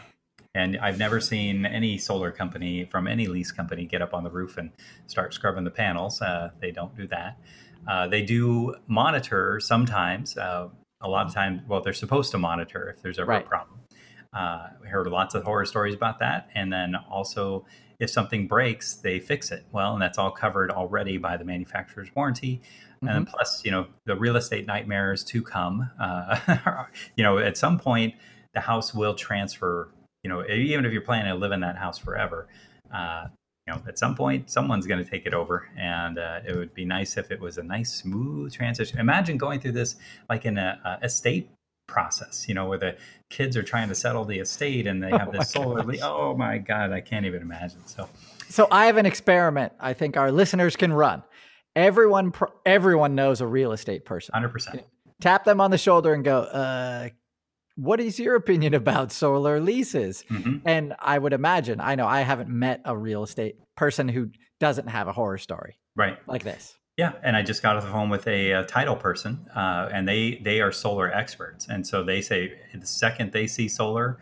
And 0.54 0.78
I've 0.78 0.98
never 0.98 1.20
seen 1.20 1.64
any 1.64 1.96
solar 1.96 2.32
company 2.32 2.84
from 2.84 3.06
any 3.06 3.26
lease 3.28 3.52
company 3.52 3.86
get 3.86 4.02
up 4.02 4.12
on 4.14 4.24
the 4.24 4.30
roof 4.30 4.56
and 4.58 4.70
start 5.06 5.32
scrubbing 5.32 5.64
the 5.64 5.70
panels. 5.70 6.20
Uh, 6.20 6.50
they 6.60 6.72
don't 6.72 6.96
do 6.96 7.06
that. 7.08 7.38
Uh, 7.88 8.08
they 8.08 8.22
do 8.22 8.74
monitor 8.88 9.60
sometimes. 9.60 10.36
Uh, 10.36 10.68
a 11.00 11.08
lot 11.08 11.26
of 11.26 11.32
times, 11.32 11.62
well, 11.68 11.80
they're 11.80 11.92
supposed 11.92 12.30
to 12.32 12.38
monitor 12.38 12.90
if 12.94 13.00
there's 13.02 13.18
ever 13.18 13.30
Right. 13.30 13.44
a 13.44 13.48
problem. 13.48 13.78
Uh, 14.32 14.68
we 14.82 14.88
heard 14.88 15.06
lots 15.06 15.34
of 15.34 15.44
horror 15.44 15.64
stories 15.64 15.94
about 15.94 16.18
that. 16.18 16.50
And 16.54 16.72
then 16.72 16.94
also, 16.94 17.64
if 17.98 18.10
something 18.10 18.46
breaks, 18.46 18.94
they 18.94 19.18
fix 19.20 19.50
it. 19.50 19.64
Well, 19.72 19.92
and 19.94 20.02
that's 20.02 20.18
all 20.18 20.30
covered 20.30 20.70
already 20.70 21.16
by 21.16 21.36
the 21.36 21.44
manufacturer's 21.44 22.14
warranty. 22.14 22.60
And 23.00 23.08
then 23.08 23.24
plus, 23.24 23.64
you 23.64 23.70
know, 23.70 23.86
the 24.04 24.14
real 24.14 24.36
estate 24.36 24.66
nightmares 24.66 25.24
to 25.24 25.42
come. 25.42 25.90
Uh, 25.98 26.84
you 27.16 27.24
know, 27.24 27.38
at 27.38 27.56
some 27.56 27.78
point, 27.78 28.14
the 28.52 28.60
house 28.60 28.92
will 28.94 29.14
transfer. 29.14 29.90
You 30.22 30.30
know, 30.30 30.44
even 30.46 30.84
if 30.84 30.92
you're 30.92 31.02
planning 31.02 31.32
to 31.32 31.38
live 31.38 31.52
in 31.52 31.60
that 31.60 31.76
house 31.76 31.98
forever, 31.98 32.48
uh, 32.92 33.28
you 33.66 33.74
know, 33.74 33.82
at 33.86 33.98
some 33.98 34.14
point, 34.14 34.50
someone's 34.50 34.86
going 34.86 35.02
to 35.02 35.08
take 35.08 35.26
it 35.26 35.34
over, 35.34 35.68
and 35.78 36.18
uh, 36.18 36.40
it 36.46 36.56
would 36.56 36.74
be 36.74 36.84
nice 36.84 37.16
if 37.16 37.30
it 37.30 37.40
was 37.40 37.58
a 37.58 37.62
nice, 37.62 37.92
smooth 37.92 38.52
transition. 38.52 38.98
Imagine 38.98 39.38
going 39.38 39.60
through 39.60 39.72
this 39.72 39.96
like 40.28 40.44
in 40.44 40.58
a, 40.58 40.80
a 40.84 41.04
estate 41.04 41.50
process, 41.90 42.48
you 42.48 42.54
know, 42.54 42.66
where 42.66 42.78
the 42.78 42.96
kids 43.28 43.56
are 43.56 43.62
trying 43.62 43.88
to 43.88 43.94
settle 43.94 44.24
the 44.24 44.38
estate 44.38 44.86
and 44.86 45.02
they 45.02 45.10
have 45.18 45.28
Oh 45.28 45.32
this 45.32 45.50
solar. 45.50 45.82
Le- 45.82 45.98
oh 46.02 46.34
my 46.36 46.58
god, 46.58 46.92
I 46.92 47.00
can't 47.00 47.26
even 47.26 47.42
imagine. 47.42 47.86
So, 47.86 48.08
So 48.48 48.68
I 48.70 48.86
have 48.86 48.96
an 48.96 49.06
experiment. 49.06 49.72
I 49.78 49.92
think 49.92 50.16
our 50.16 50.32
listeners 50.32 50.76
can 50.76 50.92
run. 50.92 51.22
Everyone, 51.76 52.32
everyone 52.64 53.14
knows 53.14 53.40
a 53.40 53.46
real 53.46 53.72
estate 53.72 54.04
person. 54.04 54.32
hundred 54.32 54.50
percent. 54.50 54.84
Tap 55.20 55.44
them 55.44 55.60
on 55.60 55.70
the 55.70 55.78
shoulder 55.78 56.14
and 56.14 56.24
go, 56.24 56.40
uh, 56.40 57.10
"What 57.76 58.00
is 58.00 58.18
your 58.18 58.34
opinion 58.34 58.74
about 58.82 59.12
solar 59.12 59.60
leases?" 59.60 60.22
hmm 60.28 60.58
And 60.64 60.94
I 60.98 61.18
would 61.18 61.32
imagine, 61.32 61.80
I 61.80 61.94
know 61.94 62.06
I 62.06 62.20
haven't 62.20 62.48
met 62.50 62.80
a 62.84 62.96
real 62.96 63.22
estate 63.22 63.56
person 63.76 64.08
who 64.08 64.30
doesn't 64.58 64.88
have 64.88 65.08
a 65.08 65.12
horror 65.12 65.38
story 65.38 65.78
Right. 65.96 66.18
like 66.26 66.44
this. 66.44 66.76
Yeah, 66.96 67.12
and 67.22 67.34
I 67.34 67.42
just 67.42 67.62
got 67.62 67.76
off 67.76 67.84
the 67.84 67.90
phone 67.90 68.10
with 68.10 68.26
a, 68.26 68.52
uh 68.52 68.62
title 68.64 68.96
person, 68.96 69.46
uh, 69.54 69.88
and 69.92 70.06
they 70.06 70.40
they 70.44 70.60
are 70.60 70.70
solar 70.72 71.10
experts, 71.10 71.66
and 71.68 71.86
so 71.86 72.04
they 72.04 72.20
say 72.20 72.52
the 72.74 72.86
second 72.86 73.32
they 73.32 73.46
see 73.46 73.68
solar, 73.68 74.18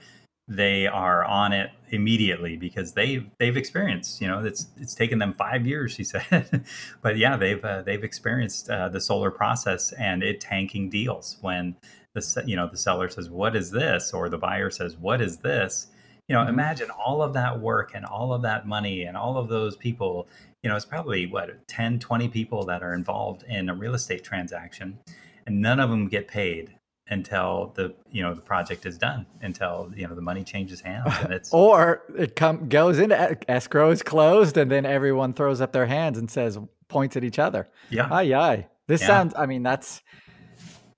they 0.47 0.87
are 0.87 1.25
on 1.25 1.53
it 1.53 1.71
immediately 1.91 2.57
because 2.57 2.93
they 2.93 3.27
they've 3.41 3.57
experienced. 3.57 4.21
You 4.21 4.29
know, 4.29 4.45
it's 4.45 4.69
it's 4.77 4.95
taken 4.95 5.19
them 5.19 5.35
five 5.35 5.67
years, 5.67 5.93
she 5.93 6.05
said, 6.13 6.65
but 7.03 7.17
yeah, 7.17 7.37
they've 7.37 7.65
uh, 7.65 7.83
they've 7.83 8.05
experienced 8.05 8.71
uh, 8.71 8.89
the 8.91 9.01
solar 9.01 9.33
process 9.33 9.93
and 9.93 10.23
it 10.23 10.41
tanking 10.41 10.89
deals 10.89 11.37
when 11.41 11.75
the 12.15 12.43
you 12.47 12.57
know 12.57 12.69
the 12.69 12.77
seller 12.77 13.09
says 13.09 13.29
what 13.31 13.55
is 13.55 13.71
this 13.71 14.13
or 14.13 14.29
the 14.29 14.39
buyer 14.39 14.71
says 14.71 14.97
what 14.97 15.21
is 15.21 15.39
this. 15.39 15.89
You 16.29 16.35
know, 16.37 16.45
Mhm. 16.45 16.49
imagine 16.51 16.91
all 16.91 17.23
of 17.23 17.33
that 17.35 17.59
work 17.61 17.93
and 17.95 18.05
all 18.05 18.33
of 18.35 18.43
that 18.43 18.67
money 18.67 19.05
and 19.05 19.17
all 19.17 19.37
of 19.39 19.49
those 19.49 19.77
people 19.77 20.29
you 20.65 20.69
know, 20.69 20.75
it's 20.75 20.85
probably 20.85 21.25
what 21.27 21.69
10, 21.69 22.01
20 22.01 22.29
people 22.29 22.65
that 22.65 22.83
are 22.83 22.93
involved 22.93 23.45
in 23.49 23.69
a 23.69 23.75
real 23.75 23.95
estate 23.95 24.25
transaction, 24.25 24.99
and 25.47 25.61
none 25.63 25.79
of 25.79 25.89
them 25.89 26.09
get 26.09 26.27
paid 26.27 26.75
until 27.11 27.73
the 27.77 27.95
you 28.11 28.23
know 28.23 28.35
the 28.35 28.41
project 28.41 28.85
is 28.85 28.99
done, 28.99 29.25
until 29.41 29.91
you 29.95 30.07
know 30.09 30.17
the 30.17 30.21
money 30.21 30.43
changes 30.43 30.81
hands, 30.81 31.15
and 31.23 31.33
it's 31.33 31.51
Or 31.55 32.03
it 32.17 32.35
come 32.35 32.69
goes 32.69 32.99
into 32.99 33.39
escrow 33.49 33.91
is 33.91 34.03
closed, 34.03 34.57
and 34.57 34.69
then 34.71 34.85
everyone 34.85 35.33
throws 35.33 35.61
up 35.61 35.71
their 35.73 35.87
hands 35.87 36.19
and 36.19 36.29
says, 36.29 36.59
points 36.89 37.17
at 37.17 37.23
each 37.23 37.39
other. 37.39 37.69
yeah, 37.89 38.09
Ay 38.11 38.35
ay. 38.35 38.67
This 38.89 39.01
Yeah. 39.03 39.07
sounds. 39.07 39.35
I 39.39 39.47
mean, 39.47 39.63
that's 39.63 40.03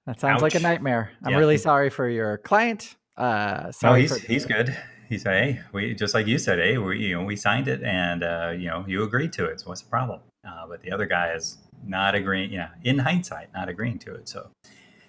that 0.06 0.20
sounds 0.20 0.42
like 0.42 0.54
a 0.54 0.60
nightmare. 0.60 1.10
I'm 1.22 1.32
Yeah. 1.32 1.38
really 1.38 1.56
sorry 1.58 1.90
for 1.90 2.08
your 2.08 2.38
client. 2.38 2.96
Uh, 3.16 3.70
no, 3.82 3.94
he's 3.94 4.18
for, 4.18 4.26
he's 4.26 4.46
good. 4.46 4.76
He 5.08 5.18
said, 5.18 5.32
"Hey, 5.42 5.60
we 5.72 5.94
just 5.94 6.14
like 6.14 6.26
you 6.26 6.38
said, 6.38 6.58
hey, 6.58 6.78
we 6.78 7.06
you 7.06 7.16
know 7.18 7.24
we 7.24 7.36
signed 7.36 7.68
it, 7.68 7.82
and 7.82 8.22
uh, 8.22 8.52
you 8.56 8.68
know 8.68 8.84
you 8.86 9.02
agreed 9.02 9.32
to 9.34 9.44
it. 9.46 9.60
So 9.60 9.68
what's 9.68 9.82
the 9.82 9.90
problem?" 9.90 10.20
Uh, 10.46 10.66
but 10.68 10.80
the 10.82 10.90
other 10.92 11.06
guy 11.06 11.32
is 11.32 11.58
not 11.84 12.14
agreeing. 12.14 12.52
Yeah, 12.52 12.68
in 12.82 12.98
hindsight, 12.98 13.52
not 13.52 13.68
agreeing 13.68 13.98
to 14.00 14.14
it. 14.14 14.28
So 14.28 14.50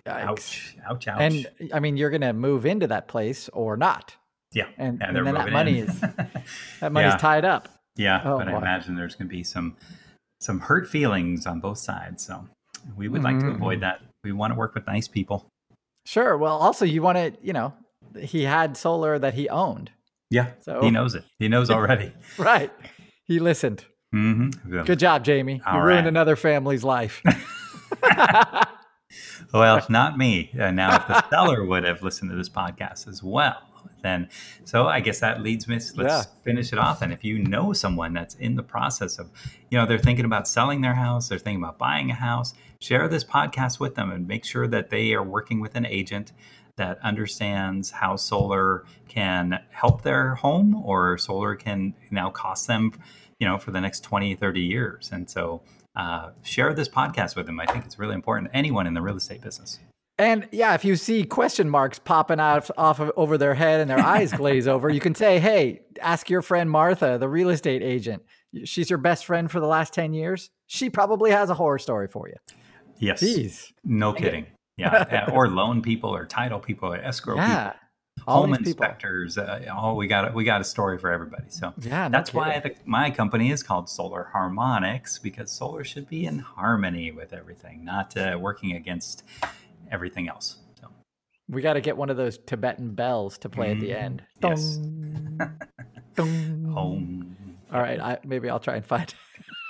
Yikes. 0.07 0.24
ouch, 0.24 0.75
ouch, 0.89 1.07
ouch. 1.07 1.21
And 1.21 1.48
I 1.74 1.79
mean, 1.79 1.95
you're 1.98 2.10
going 2.10 2.21
to 2.21 2.33
move 2.33 2.65
into 2.65 2.88
that 2.88 3.07
place 3.07 3.48
or 3.53 3.77
not, 3.77 4.15
yeah, 4.51 4.65
and, 4.77 5.01
and 5.01 5.15
and 5.17 5.27
then 5.27 5.36
that 5.36 5.51
money 5.51 5.79
in. 5.79 5.88
is 5.88 6.00
that 6.81 6.91
money's 6.91 7.13
Yeah. 7.13 7.17
tied 7.17 7.45
up. 7.45 7.69
Yeah, 7.95 8.21
Oh, 8.25 8.38
but 8.39 8.48
I 8.48 8.57
imagine 8.57 8.95
there's 8.95 9.15
going 9.15 9.27
to 9.29 9.33
be 9.33 9.43
some 9.43 9.77
some 10.41 10.60
hurt 10.62 10.88
feelings 10.89 11.45
on 11.45 11.60
both 11.60 11.77
sides. 11.77 12.25
So 12.25 12.48
we 12.98 13.07
would 13.07 13.21
like 13.24 13.38
to 13.39 13.45
Mhm. 13.45 13.55
avoid 13.55 13.81
that. 13.81 14.01
We 14.23 14.31
want 14.31 14.53
to 14.53 14.57
work 14.57 14.75
with 14.75 14.85
nice 14.87 15.07
people. 15.07 15.47
Sure. 16.05 16.37
Well, 16.37 16.57
also 16.57 16.85
you 16.85 17.01
want 17.01 17.17
to, 17.17 17.33
you 17.41 17.53
know, 17.53 17.73
he 18.19 18.43
had 18.43 18.75
solar 18.77 19.17
that 19.19 19.33
he 19.33 19.47
owned, 19.49 19.91
Yeah, 20.29 20.51
so 20.61 20.81
he 20.81 20.91
knows 20.91 21.15
it. 21.15 21.23
He 21.39 21.47
knows 21.47 21.69
already. 21.71 22.11
right. 22.37 22.71
He 23.25 23.39
listened. 23.39 23.85
mm-hmm. 24.13 24.83
Good 24.83 24.99
job, 24.99 25.23
Jamie. 25.23 25.55
You 25.55 25.61
All 25.65 25.79
ruined 25.81 25.99
right. 26.05 26.07
another 26.07 26.35
family's 26.35 26.83
life. 26.83 27.21
Well, 29.53 29.85
not 29.89 30.17
me. 30.17 30.49
Uh, 30.57 30.71
now, 30.71 30.95
if 30.95 31.07
the 31.07 31.29
seller 31.29 31.65
would 31.65 31.83
have 31.83 32.01
listened 32.01 32.31
to 32.31 32.37
this 32.37 32.47
podcast 32.47 33.09
as 33.09 33.21
well, 33.21 33.57
then 34.01 34.29
so 34.63 34.88
I 34.88 35.00
guess 35.00 35.20
that 35.20 35.41
leads 35.41 35.67
me. 35.67 35.75
Let's 35.75 35.93
Yeah. 35.98 36.24
finish 36.43 36.72
it 36.74 36.79
off. 36.79 37.01
And 37.01 37.12
if 37.13 37.24
you 37.24 37.39
know 37.39 37.74
someone 37.74 38.13
that's 38.13 38.36
in 38.36 38.55
the 38.55 38.63
process 38.63 39.20
of, 39.20 39.29
you 39.70 39.77
know, 39.77 39.86
they're 39.86 39.98
thinking 39.98 40.25
about 40.25 40.48
selling 40.48 40.81
their 40.81 40.96
house, 40.96 41.29
they're 41.29 41.39
thinking 41.39 41.63
about 41.63 41.77
buying 41.77 42.10
a 42.12 42.15
house, 42.15 42.53
share 42.79 43.08
this 43.08 43.24
podcast 43.24 43.79
with 43.79 43.96
them 43.96 44.12
and 44.12 44.27
make 44.27 44.43
sure 44.46 44.67
that 44.67 44.89
they 44.89 45.13
are 45.13 45.24
working 45.24 45.60
with 45.60 45.75
an 45.75 45.86
agent 45.86 46.31
that 46.77 46.98
understands 47.03 47.91
how 47.91 48.15
solar 48.15 48.86
can 49.08 49.60
help 49.72 50.01
their 50.03 50.36
home 50.36 50.75
or 50.86 51.17
solar 51.17 51.55
can 51.55 51.93
now 52.10 52.29
cost 52.29 52.65
them, 52.67 52.91
you 53.39 53.48
know, 53.48 53.58
for 53.58 53.72
the 53.72 53.81
next 53.81 54.01
20, 54.03 54.36
30 54.36 54.62
years. 54.62 55.10
And 55.12 55.29
so 55.29 55.62
uh, 55.96 56.29
share 56.41 56.74
this 56.74 56.88
podcast 56.88 57.36
with 57.36 57.46
them. 57.46 57.60
I 57.60 57.65
think 57.65 57.86
it's 57.86 58.00
really 58.00 58.15
important. 58.15 58.50
Anyone 58.53 58.88
in 58.88 58.93
the 58.93 59.01
real 59.01 59.17
estate 59.17 59.41
business. 59.41 59.79
And 60.21 60.47
yeah, 60.51 60.75
if 60.75 60.85
you 60.85 60.95
see 60.95 61.23
question 61.23 61.67
marks 61.69 61.97
popping 61.97 62.39
out 62.39 62.69
off 62.77 62.99
of 62.99 63.11
over 63.17 63.37
their 63.37 63.55
head 63.55 63.79
and 63.81 63.89
their 63.89 63.99
eyes 63.99 64.31
glaze 64.31 64.67
over, 64.67 64.89
you 64.89 64.99
can 64.99 65.15
say, 65.15 65.39
"Hey, 65.39 65.81
ask 65.99 66.29
your 66.29 66.41
friend 66.43 66.69
Martha, 66.69 67.17
the 67.19 67.27
real 67.27 67.49
estate 67.49 67.81
agent. 67.81 68.21
She's 68.65 68.89
your 68.89 68.99
best 68.99 69.25
friend 69.25 69.49
for 69.49 69.59
the 69.59 69.65
last 69.67 69.93
10 69.93 70.13
years. 70.13 70.49
She 70.67 70.89
probably 70.89 71.31
has 71.31 71.49
a 71.49 71.55
horror 71.55 71.79
story 71.79 72.07
for 72.07 72.27
you." 72.29 72.35
Yes. 72.99 73.23
Jeez. 73.23 73.71
No 73.83 74.13
kidding. 74.13 74.45
Yeah. 74.77 75.29
or 75.33 75.47
loan 75.47 75.81
people 75.83 76.09
or 76.09 76.25
title 76.25 76.57
people 76.59 76.91
or 76.91 76.97
escrow 76.97 77.35
Yeah. 77.35 77.71
people. 77.71 77.77
All 78.27 78.41
Home 78.41 78.49
these 78.51 78.57
people. 78.59 78.83
inspectors. 78.83 79.37
Uh, 79.37 79.65
oh, 79.75 79.93
we 79.95 80.07
got 80.07 80.33
we 80.33 80.43
got 80.43 80.61
a 80.61 80.63
story 80.63 80.97
for 80.97 81.11
everybody. 81.11 81.45
So 81.49 81.73
Yeah, 81.79 82.07
no 82.07 82.17
that's 82.17 82.33
why 82.33 82.59
the, 82.59 82.73
my 82.85 83.09
company 83.11 83.51
is 83.51 83.61
called 83.63 83.89
Solar 83.89 84.29
Harmonics 84.33 85.17
because 85.19 85.51
solar 85.51 85.83
should 85.83 86.07
be 86.07 86.25
in 86.25 86.39
harmony 86.39 87.11
with 87.11 87.31
everything, 87.33 87.83
not 87.85 88.15
uh, 88.17 88.37
working 88.39 88.71
against 88.73 89.23
everything 89.91 90.27
else. 90.29 90.57
So 90.79 90.88
we 91.50 91.62
got 91.62 91.74
to 91.74 91.81
get 91.81 91.95
one 91.98 92.10
of 92.10 92.17
those 92.17 92.38
Tibetan 92.39 92.93
bells 92.95 93.38
to 93.39 93.50
play 93.50 93.71
at 93.71 93.79
the 93.79 93.89
Mm, 93.89 94.01
end. 94.03 94.24
yes. 94.43 94.77
Dong. 96.15 97.36
All 97.74 97.79
right, 97.79 98.00
I, 98.00 98.17
maybe 98.25 98.50
I'll 98.50 98.60
try 98.60 98.75
and 98.75 98.86
find. 98.86 99.13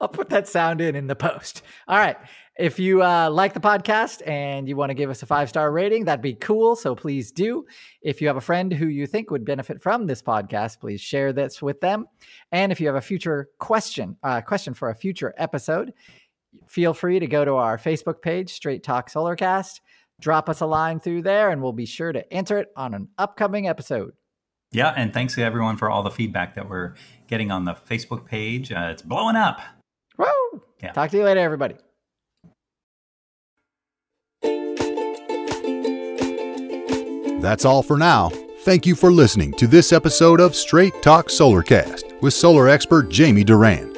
I'll 0.00 0.08
put 0.08 0.30
that 0.30 0.48
sound 0.48 0.80
in 0.80 0.96
in 0.96 1.06
the 1.06 1.14
post. 1.16 1.60
All 1.86 1.98
right. 1.98 2.16
If 2.58 2.78
you 2.78 3.02
uh, 3.02 3.28
like 3.30 3.52
the 3.52 3.60
podcast 3.60 4.26
and 4.26 4.66
you 4.66 4.74
want 4.76 4.88
to 4.90 4.94
give 4.94 5.10
us 5.10 5.22
a 5.22 5.26
five 5.26 5.48
star 5.50 5.70
rating, 5.70 6.06
that'd 6.06 6.22
be 6.22 6.32
cool. 6.34 6.74
So 6.74 6.94
please 6.94 7.30
do. 7.30 7.66
If 8.00 8.22
you 8.22 8.26
have 8.28 8.38
a 8.38 8.40
friend 8.40 8.72
who 8.72 8.86
you 8.86 9.06
think 9.06 9.30
would 9.30 9.44
benefit 9.44 9.82
from 9.82 10.06
this 10.06 10.22
podcast, 10.22 10.80
please 10.80 11.00
share 11.02 11.32
this 11.34 11.60
with 11.60 11.80
them. 11.80 12.06
And 12.50 12.72
if 12.72 12.80
you 12.80 12.86
have 12.86 12.96
a 12.96 13.00
future 13.02 13.50
question, 13.58 14.16
uh, 14.22 14.40
question 14.40 14.72
for 14.72 14.88
a 14.88 14.94
future 14.94 15.34
episode, 15.36 15.92
feel 16.66 16.94
free 16.94 17.18
to 17.18 17.26
go 17.26 17.44
to 17.44 17.54
our 17.54 17.78
Facebook 17.78 18.22
page, 18.22 18.52
Straight 18.52 18.82
Talk 18.82 19.10
Solarcast. 19.10 19.80
Drop 20.20 20.48
us 20.48 20.60
a 20.60 20.66
line 20.66 21.00
through 21.00 21.22
there, 21.22 21.50
and 21.50 21.62
we'll 21.62 21.72
be 21.72 21.86
sure 21.86 22.12
to 22.12 22.32
answer 22.32 22.58
it 22.58 22.68
on 22.76 22.94
an 22.94 23.08
upcoming 23.18 23.68
episode. 23.68 24.12
Yeah, 24.72 24.92
and 24.96 25.14
thanks 25.14 25.34
to 25.36 25.42
everyone 25.42 25.76
for 25.76 25.90
all 25.90 26.02
the 26.02 26.10
feedback 26.10 26.54
that 26.56 26.68
we're 26.68 26.94
getting 27.26 27.50
on 27.50 27.64
the 27.64 27.74
Facebook 27.74 28.26
page. 28.26 28.70
Uh, 28.70 28.88
it's 28.92 29.02
blowing 29.02 29.36
up. 29.36 29.60
Woo! 30.18 30.26
Yeah. 30.82 30.92
Talk 30.92 31.10
to 31.10 31.16
you 31.16 31.24
later, 31.24 31.40
everybody. 31.40 31.76
That's 37.40 37.64
all 37.64 37.82
for 37.82 37.96
now. 37.96 38.30
Thank 38.62 38.84
you 38.84 38.94
for 38.94 39.12
listening 39.12 39.52
to 39.52 39.66
this 39.66 39.92
episode 39.92 40.40
of 40.40 40.54
Straight 40.54 41.00
Talk 41.02 41.28
Solarcast 41.28 42.20
with 42.20 42.34
solar 42.34 42.68
expert 42.68 43.08
Jamie 43.08 43.44
Duran. 43.44 43.97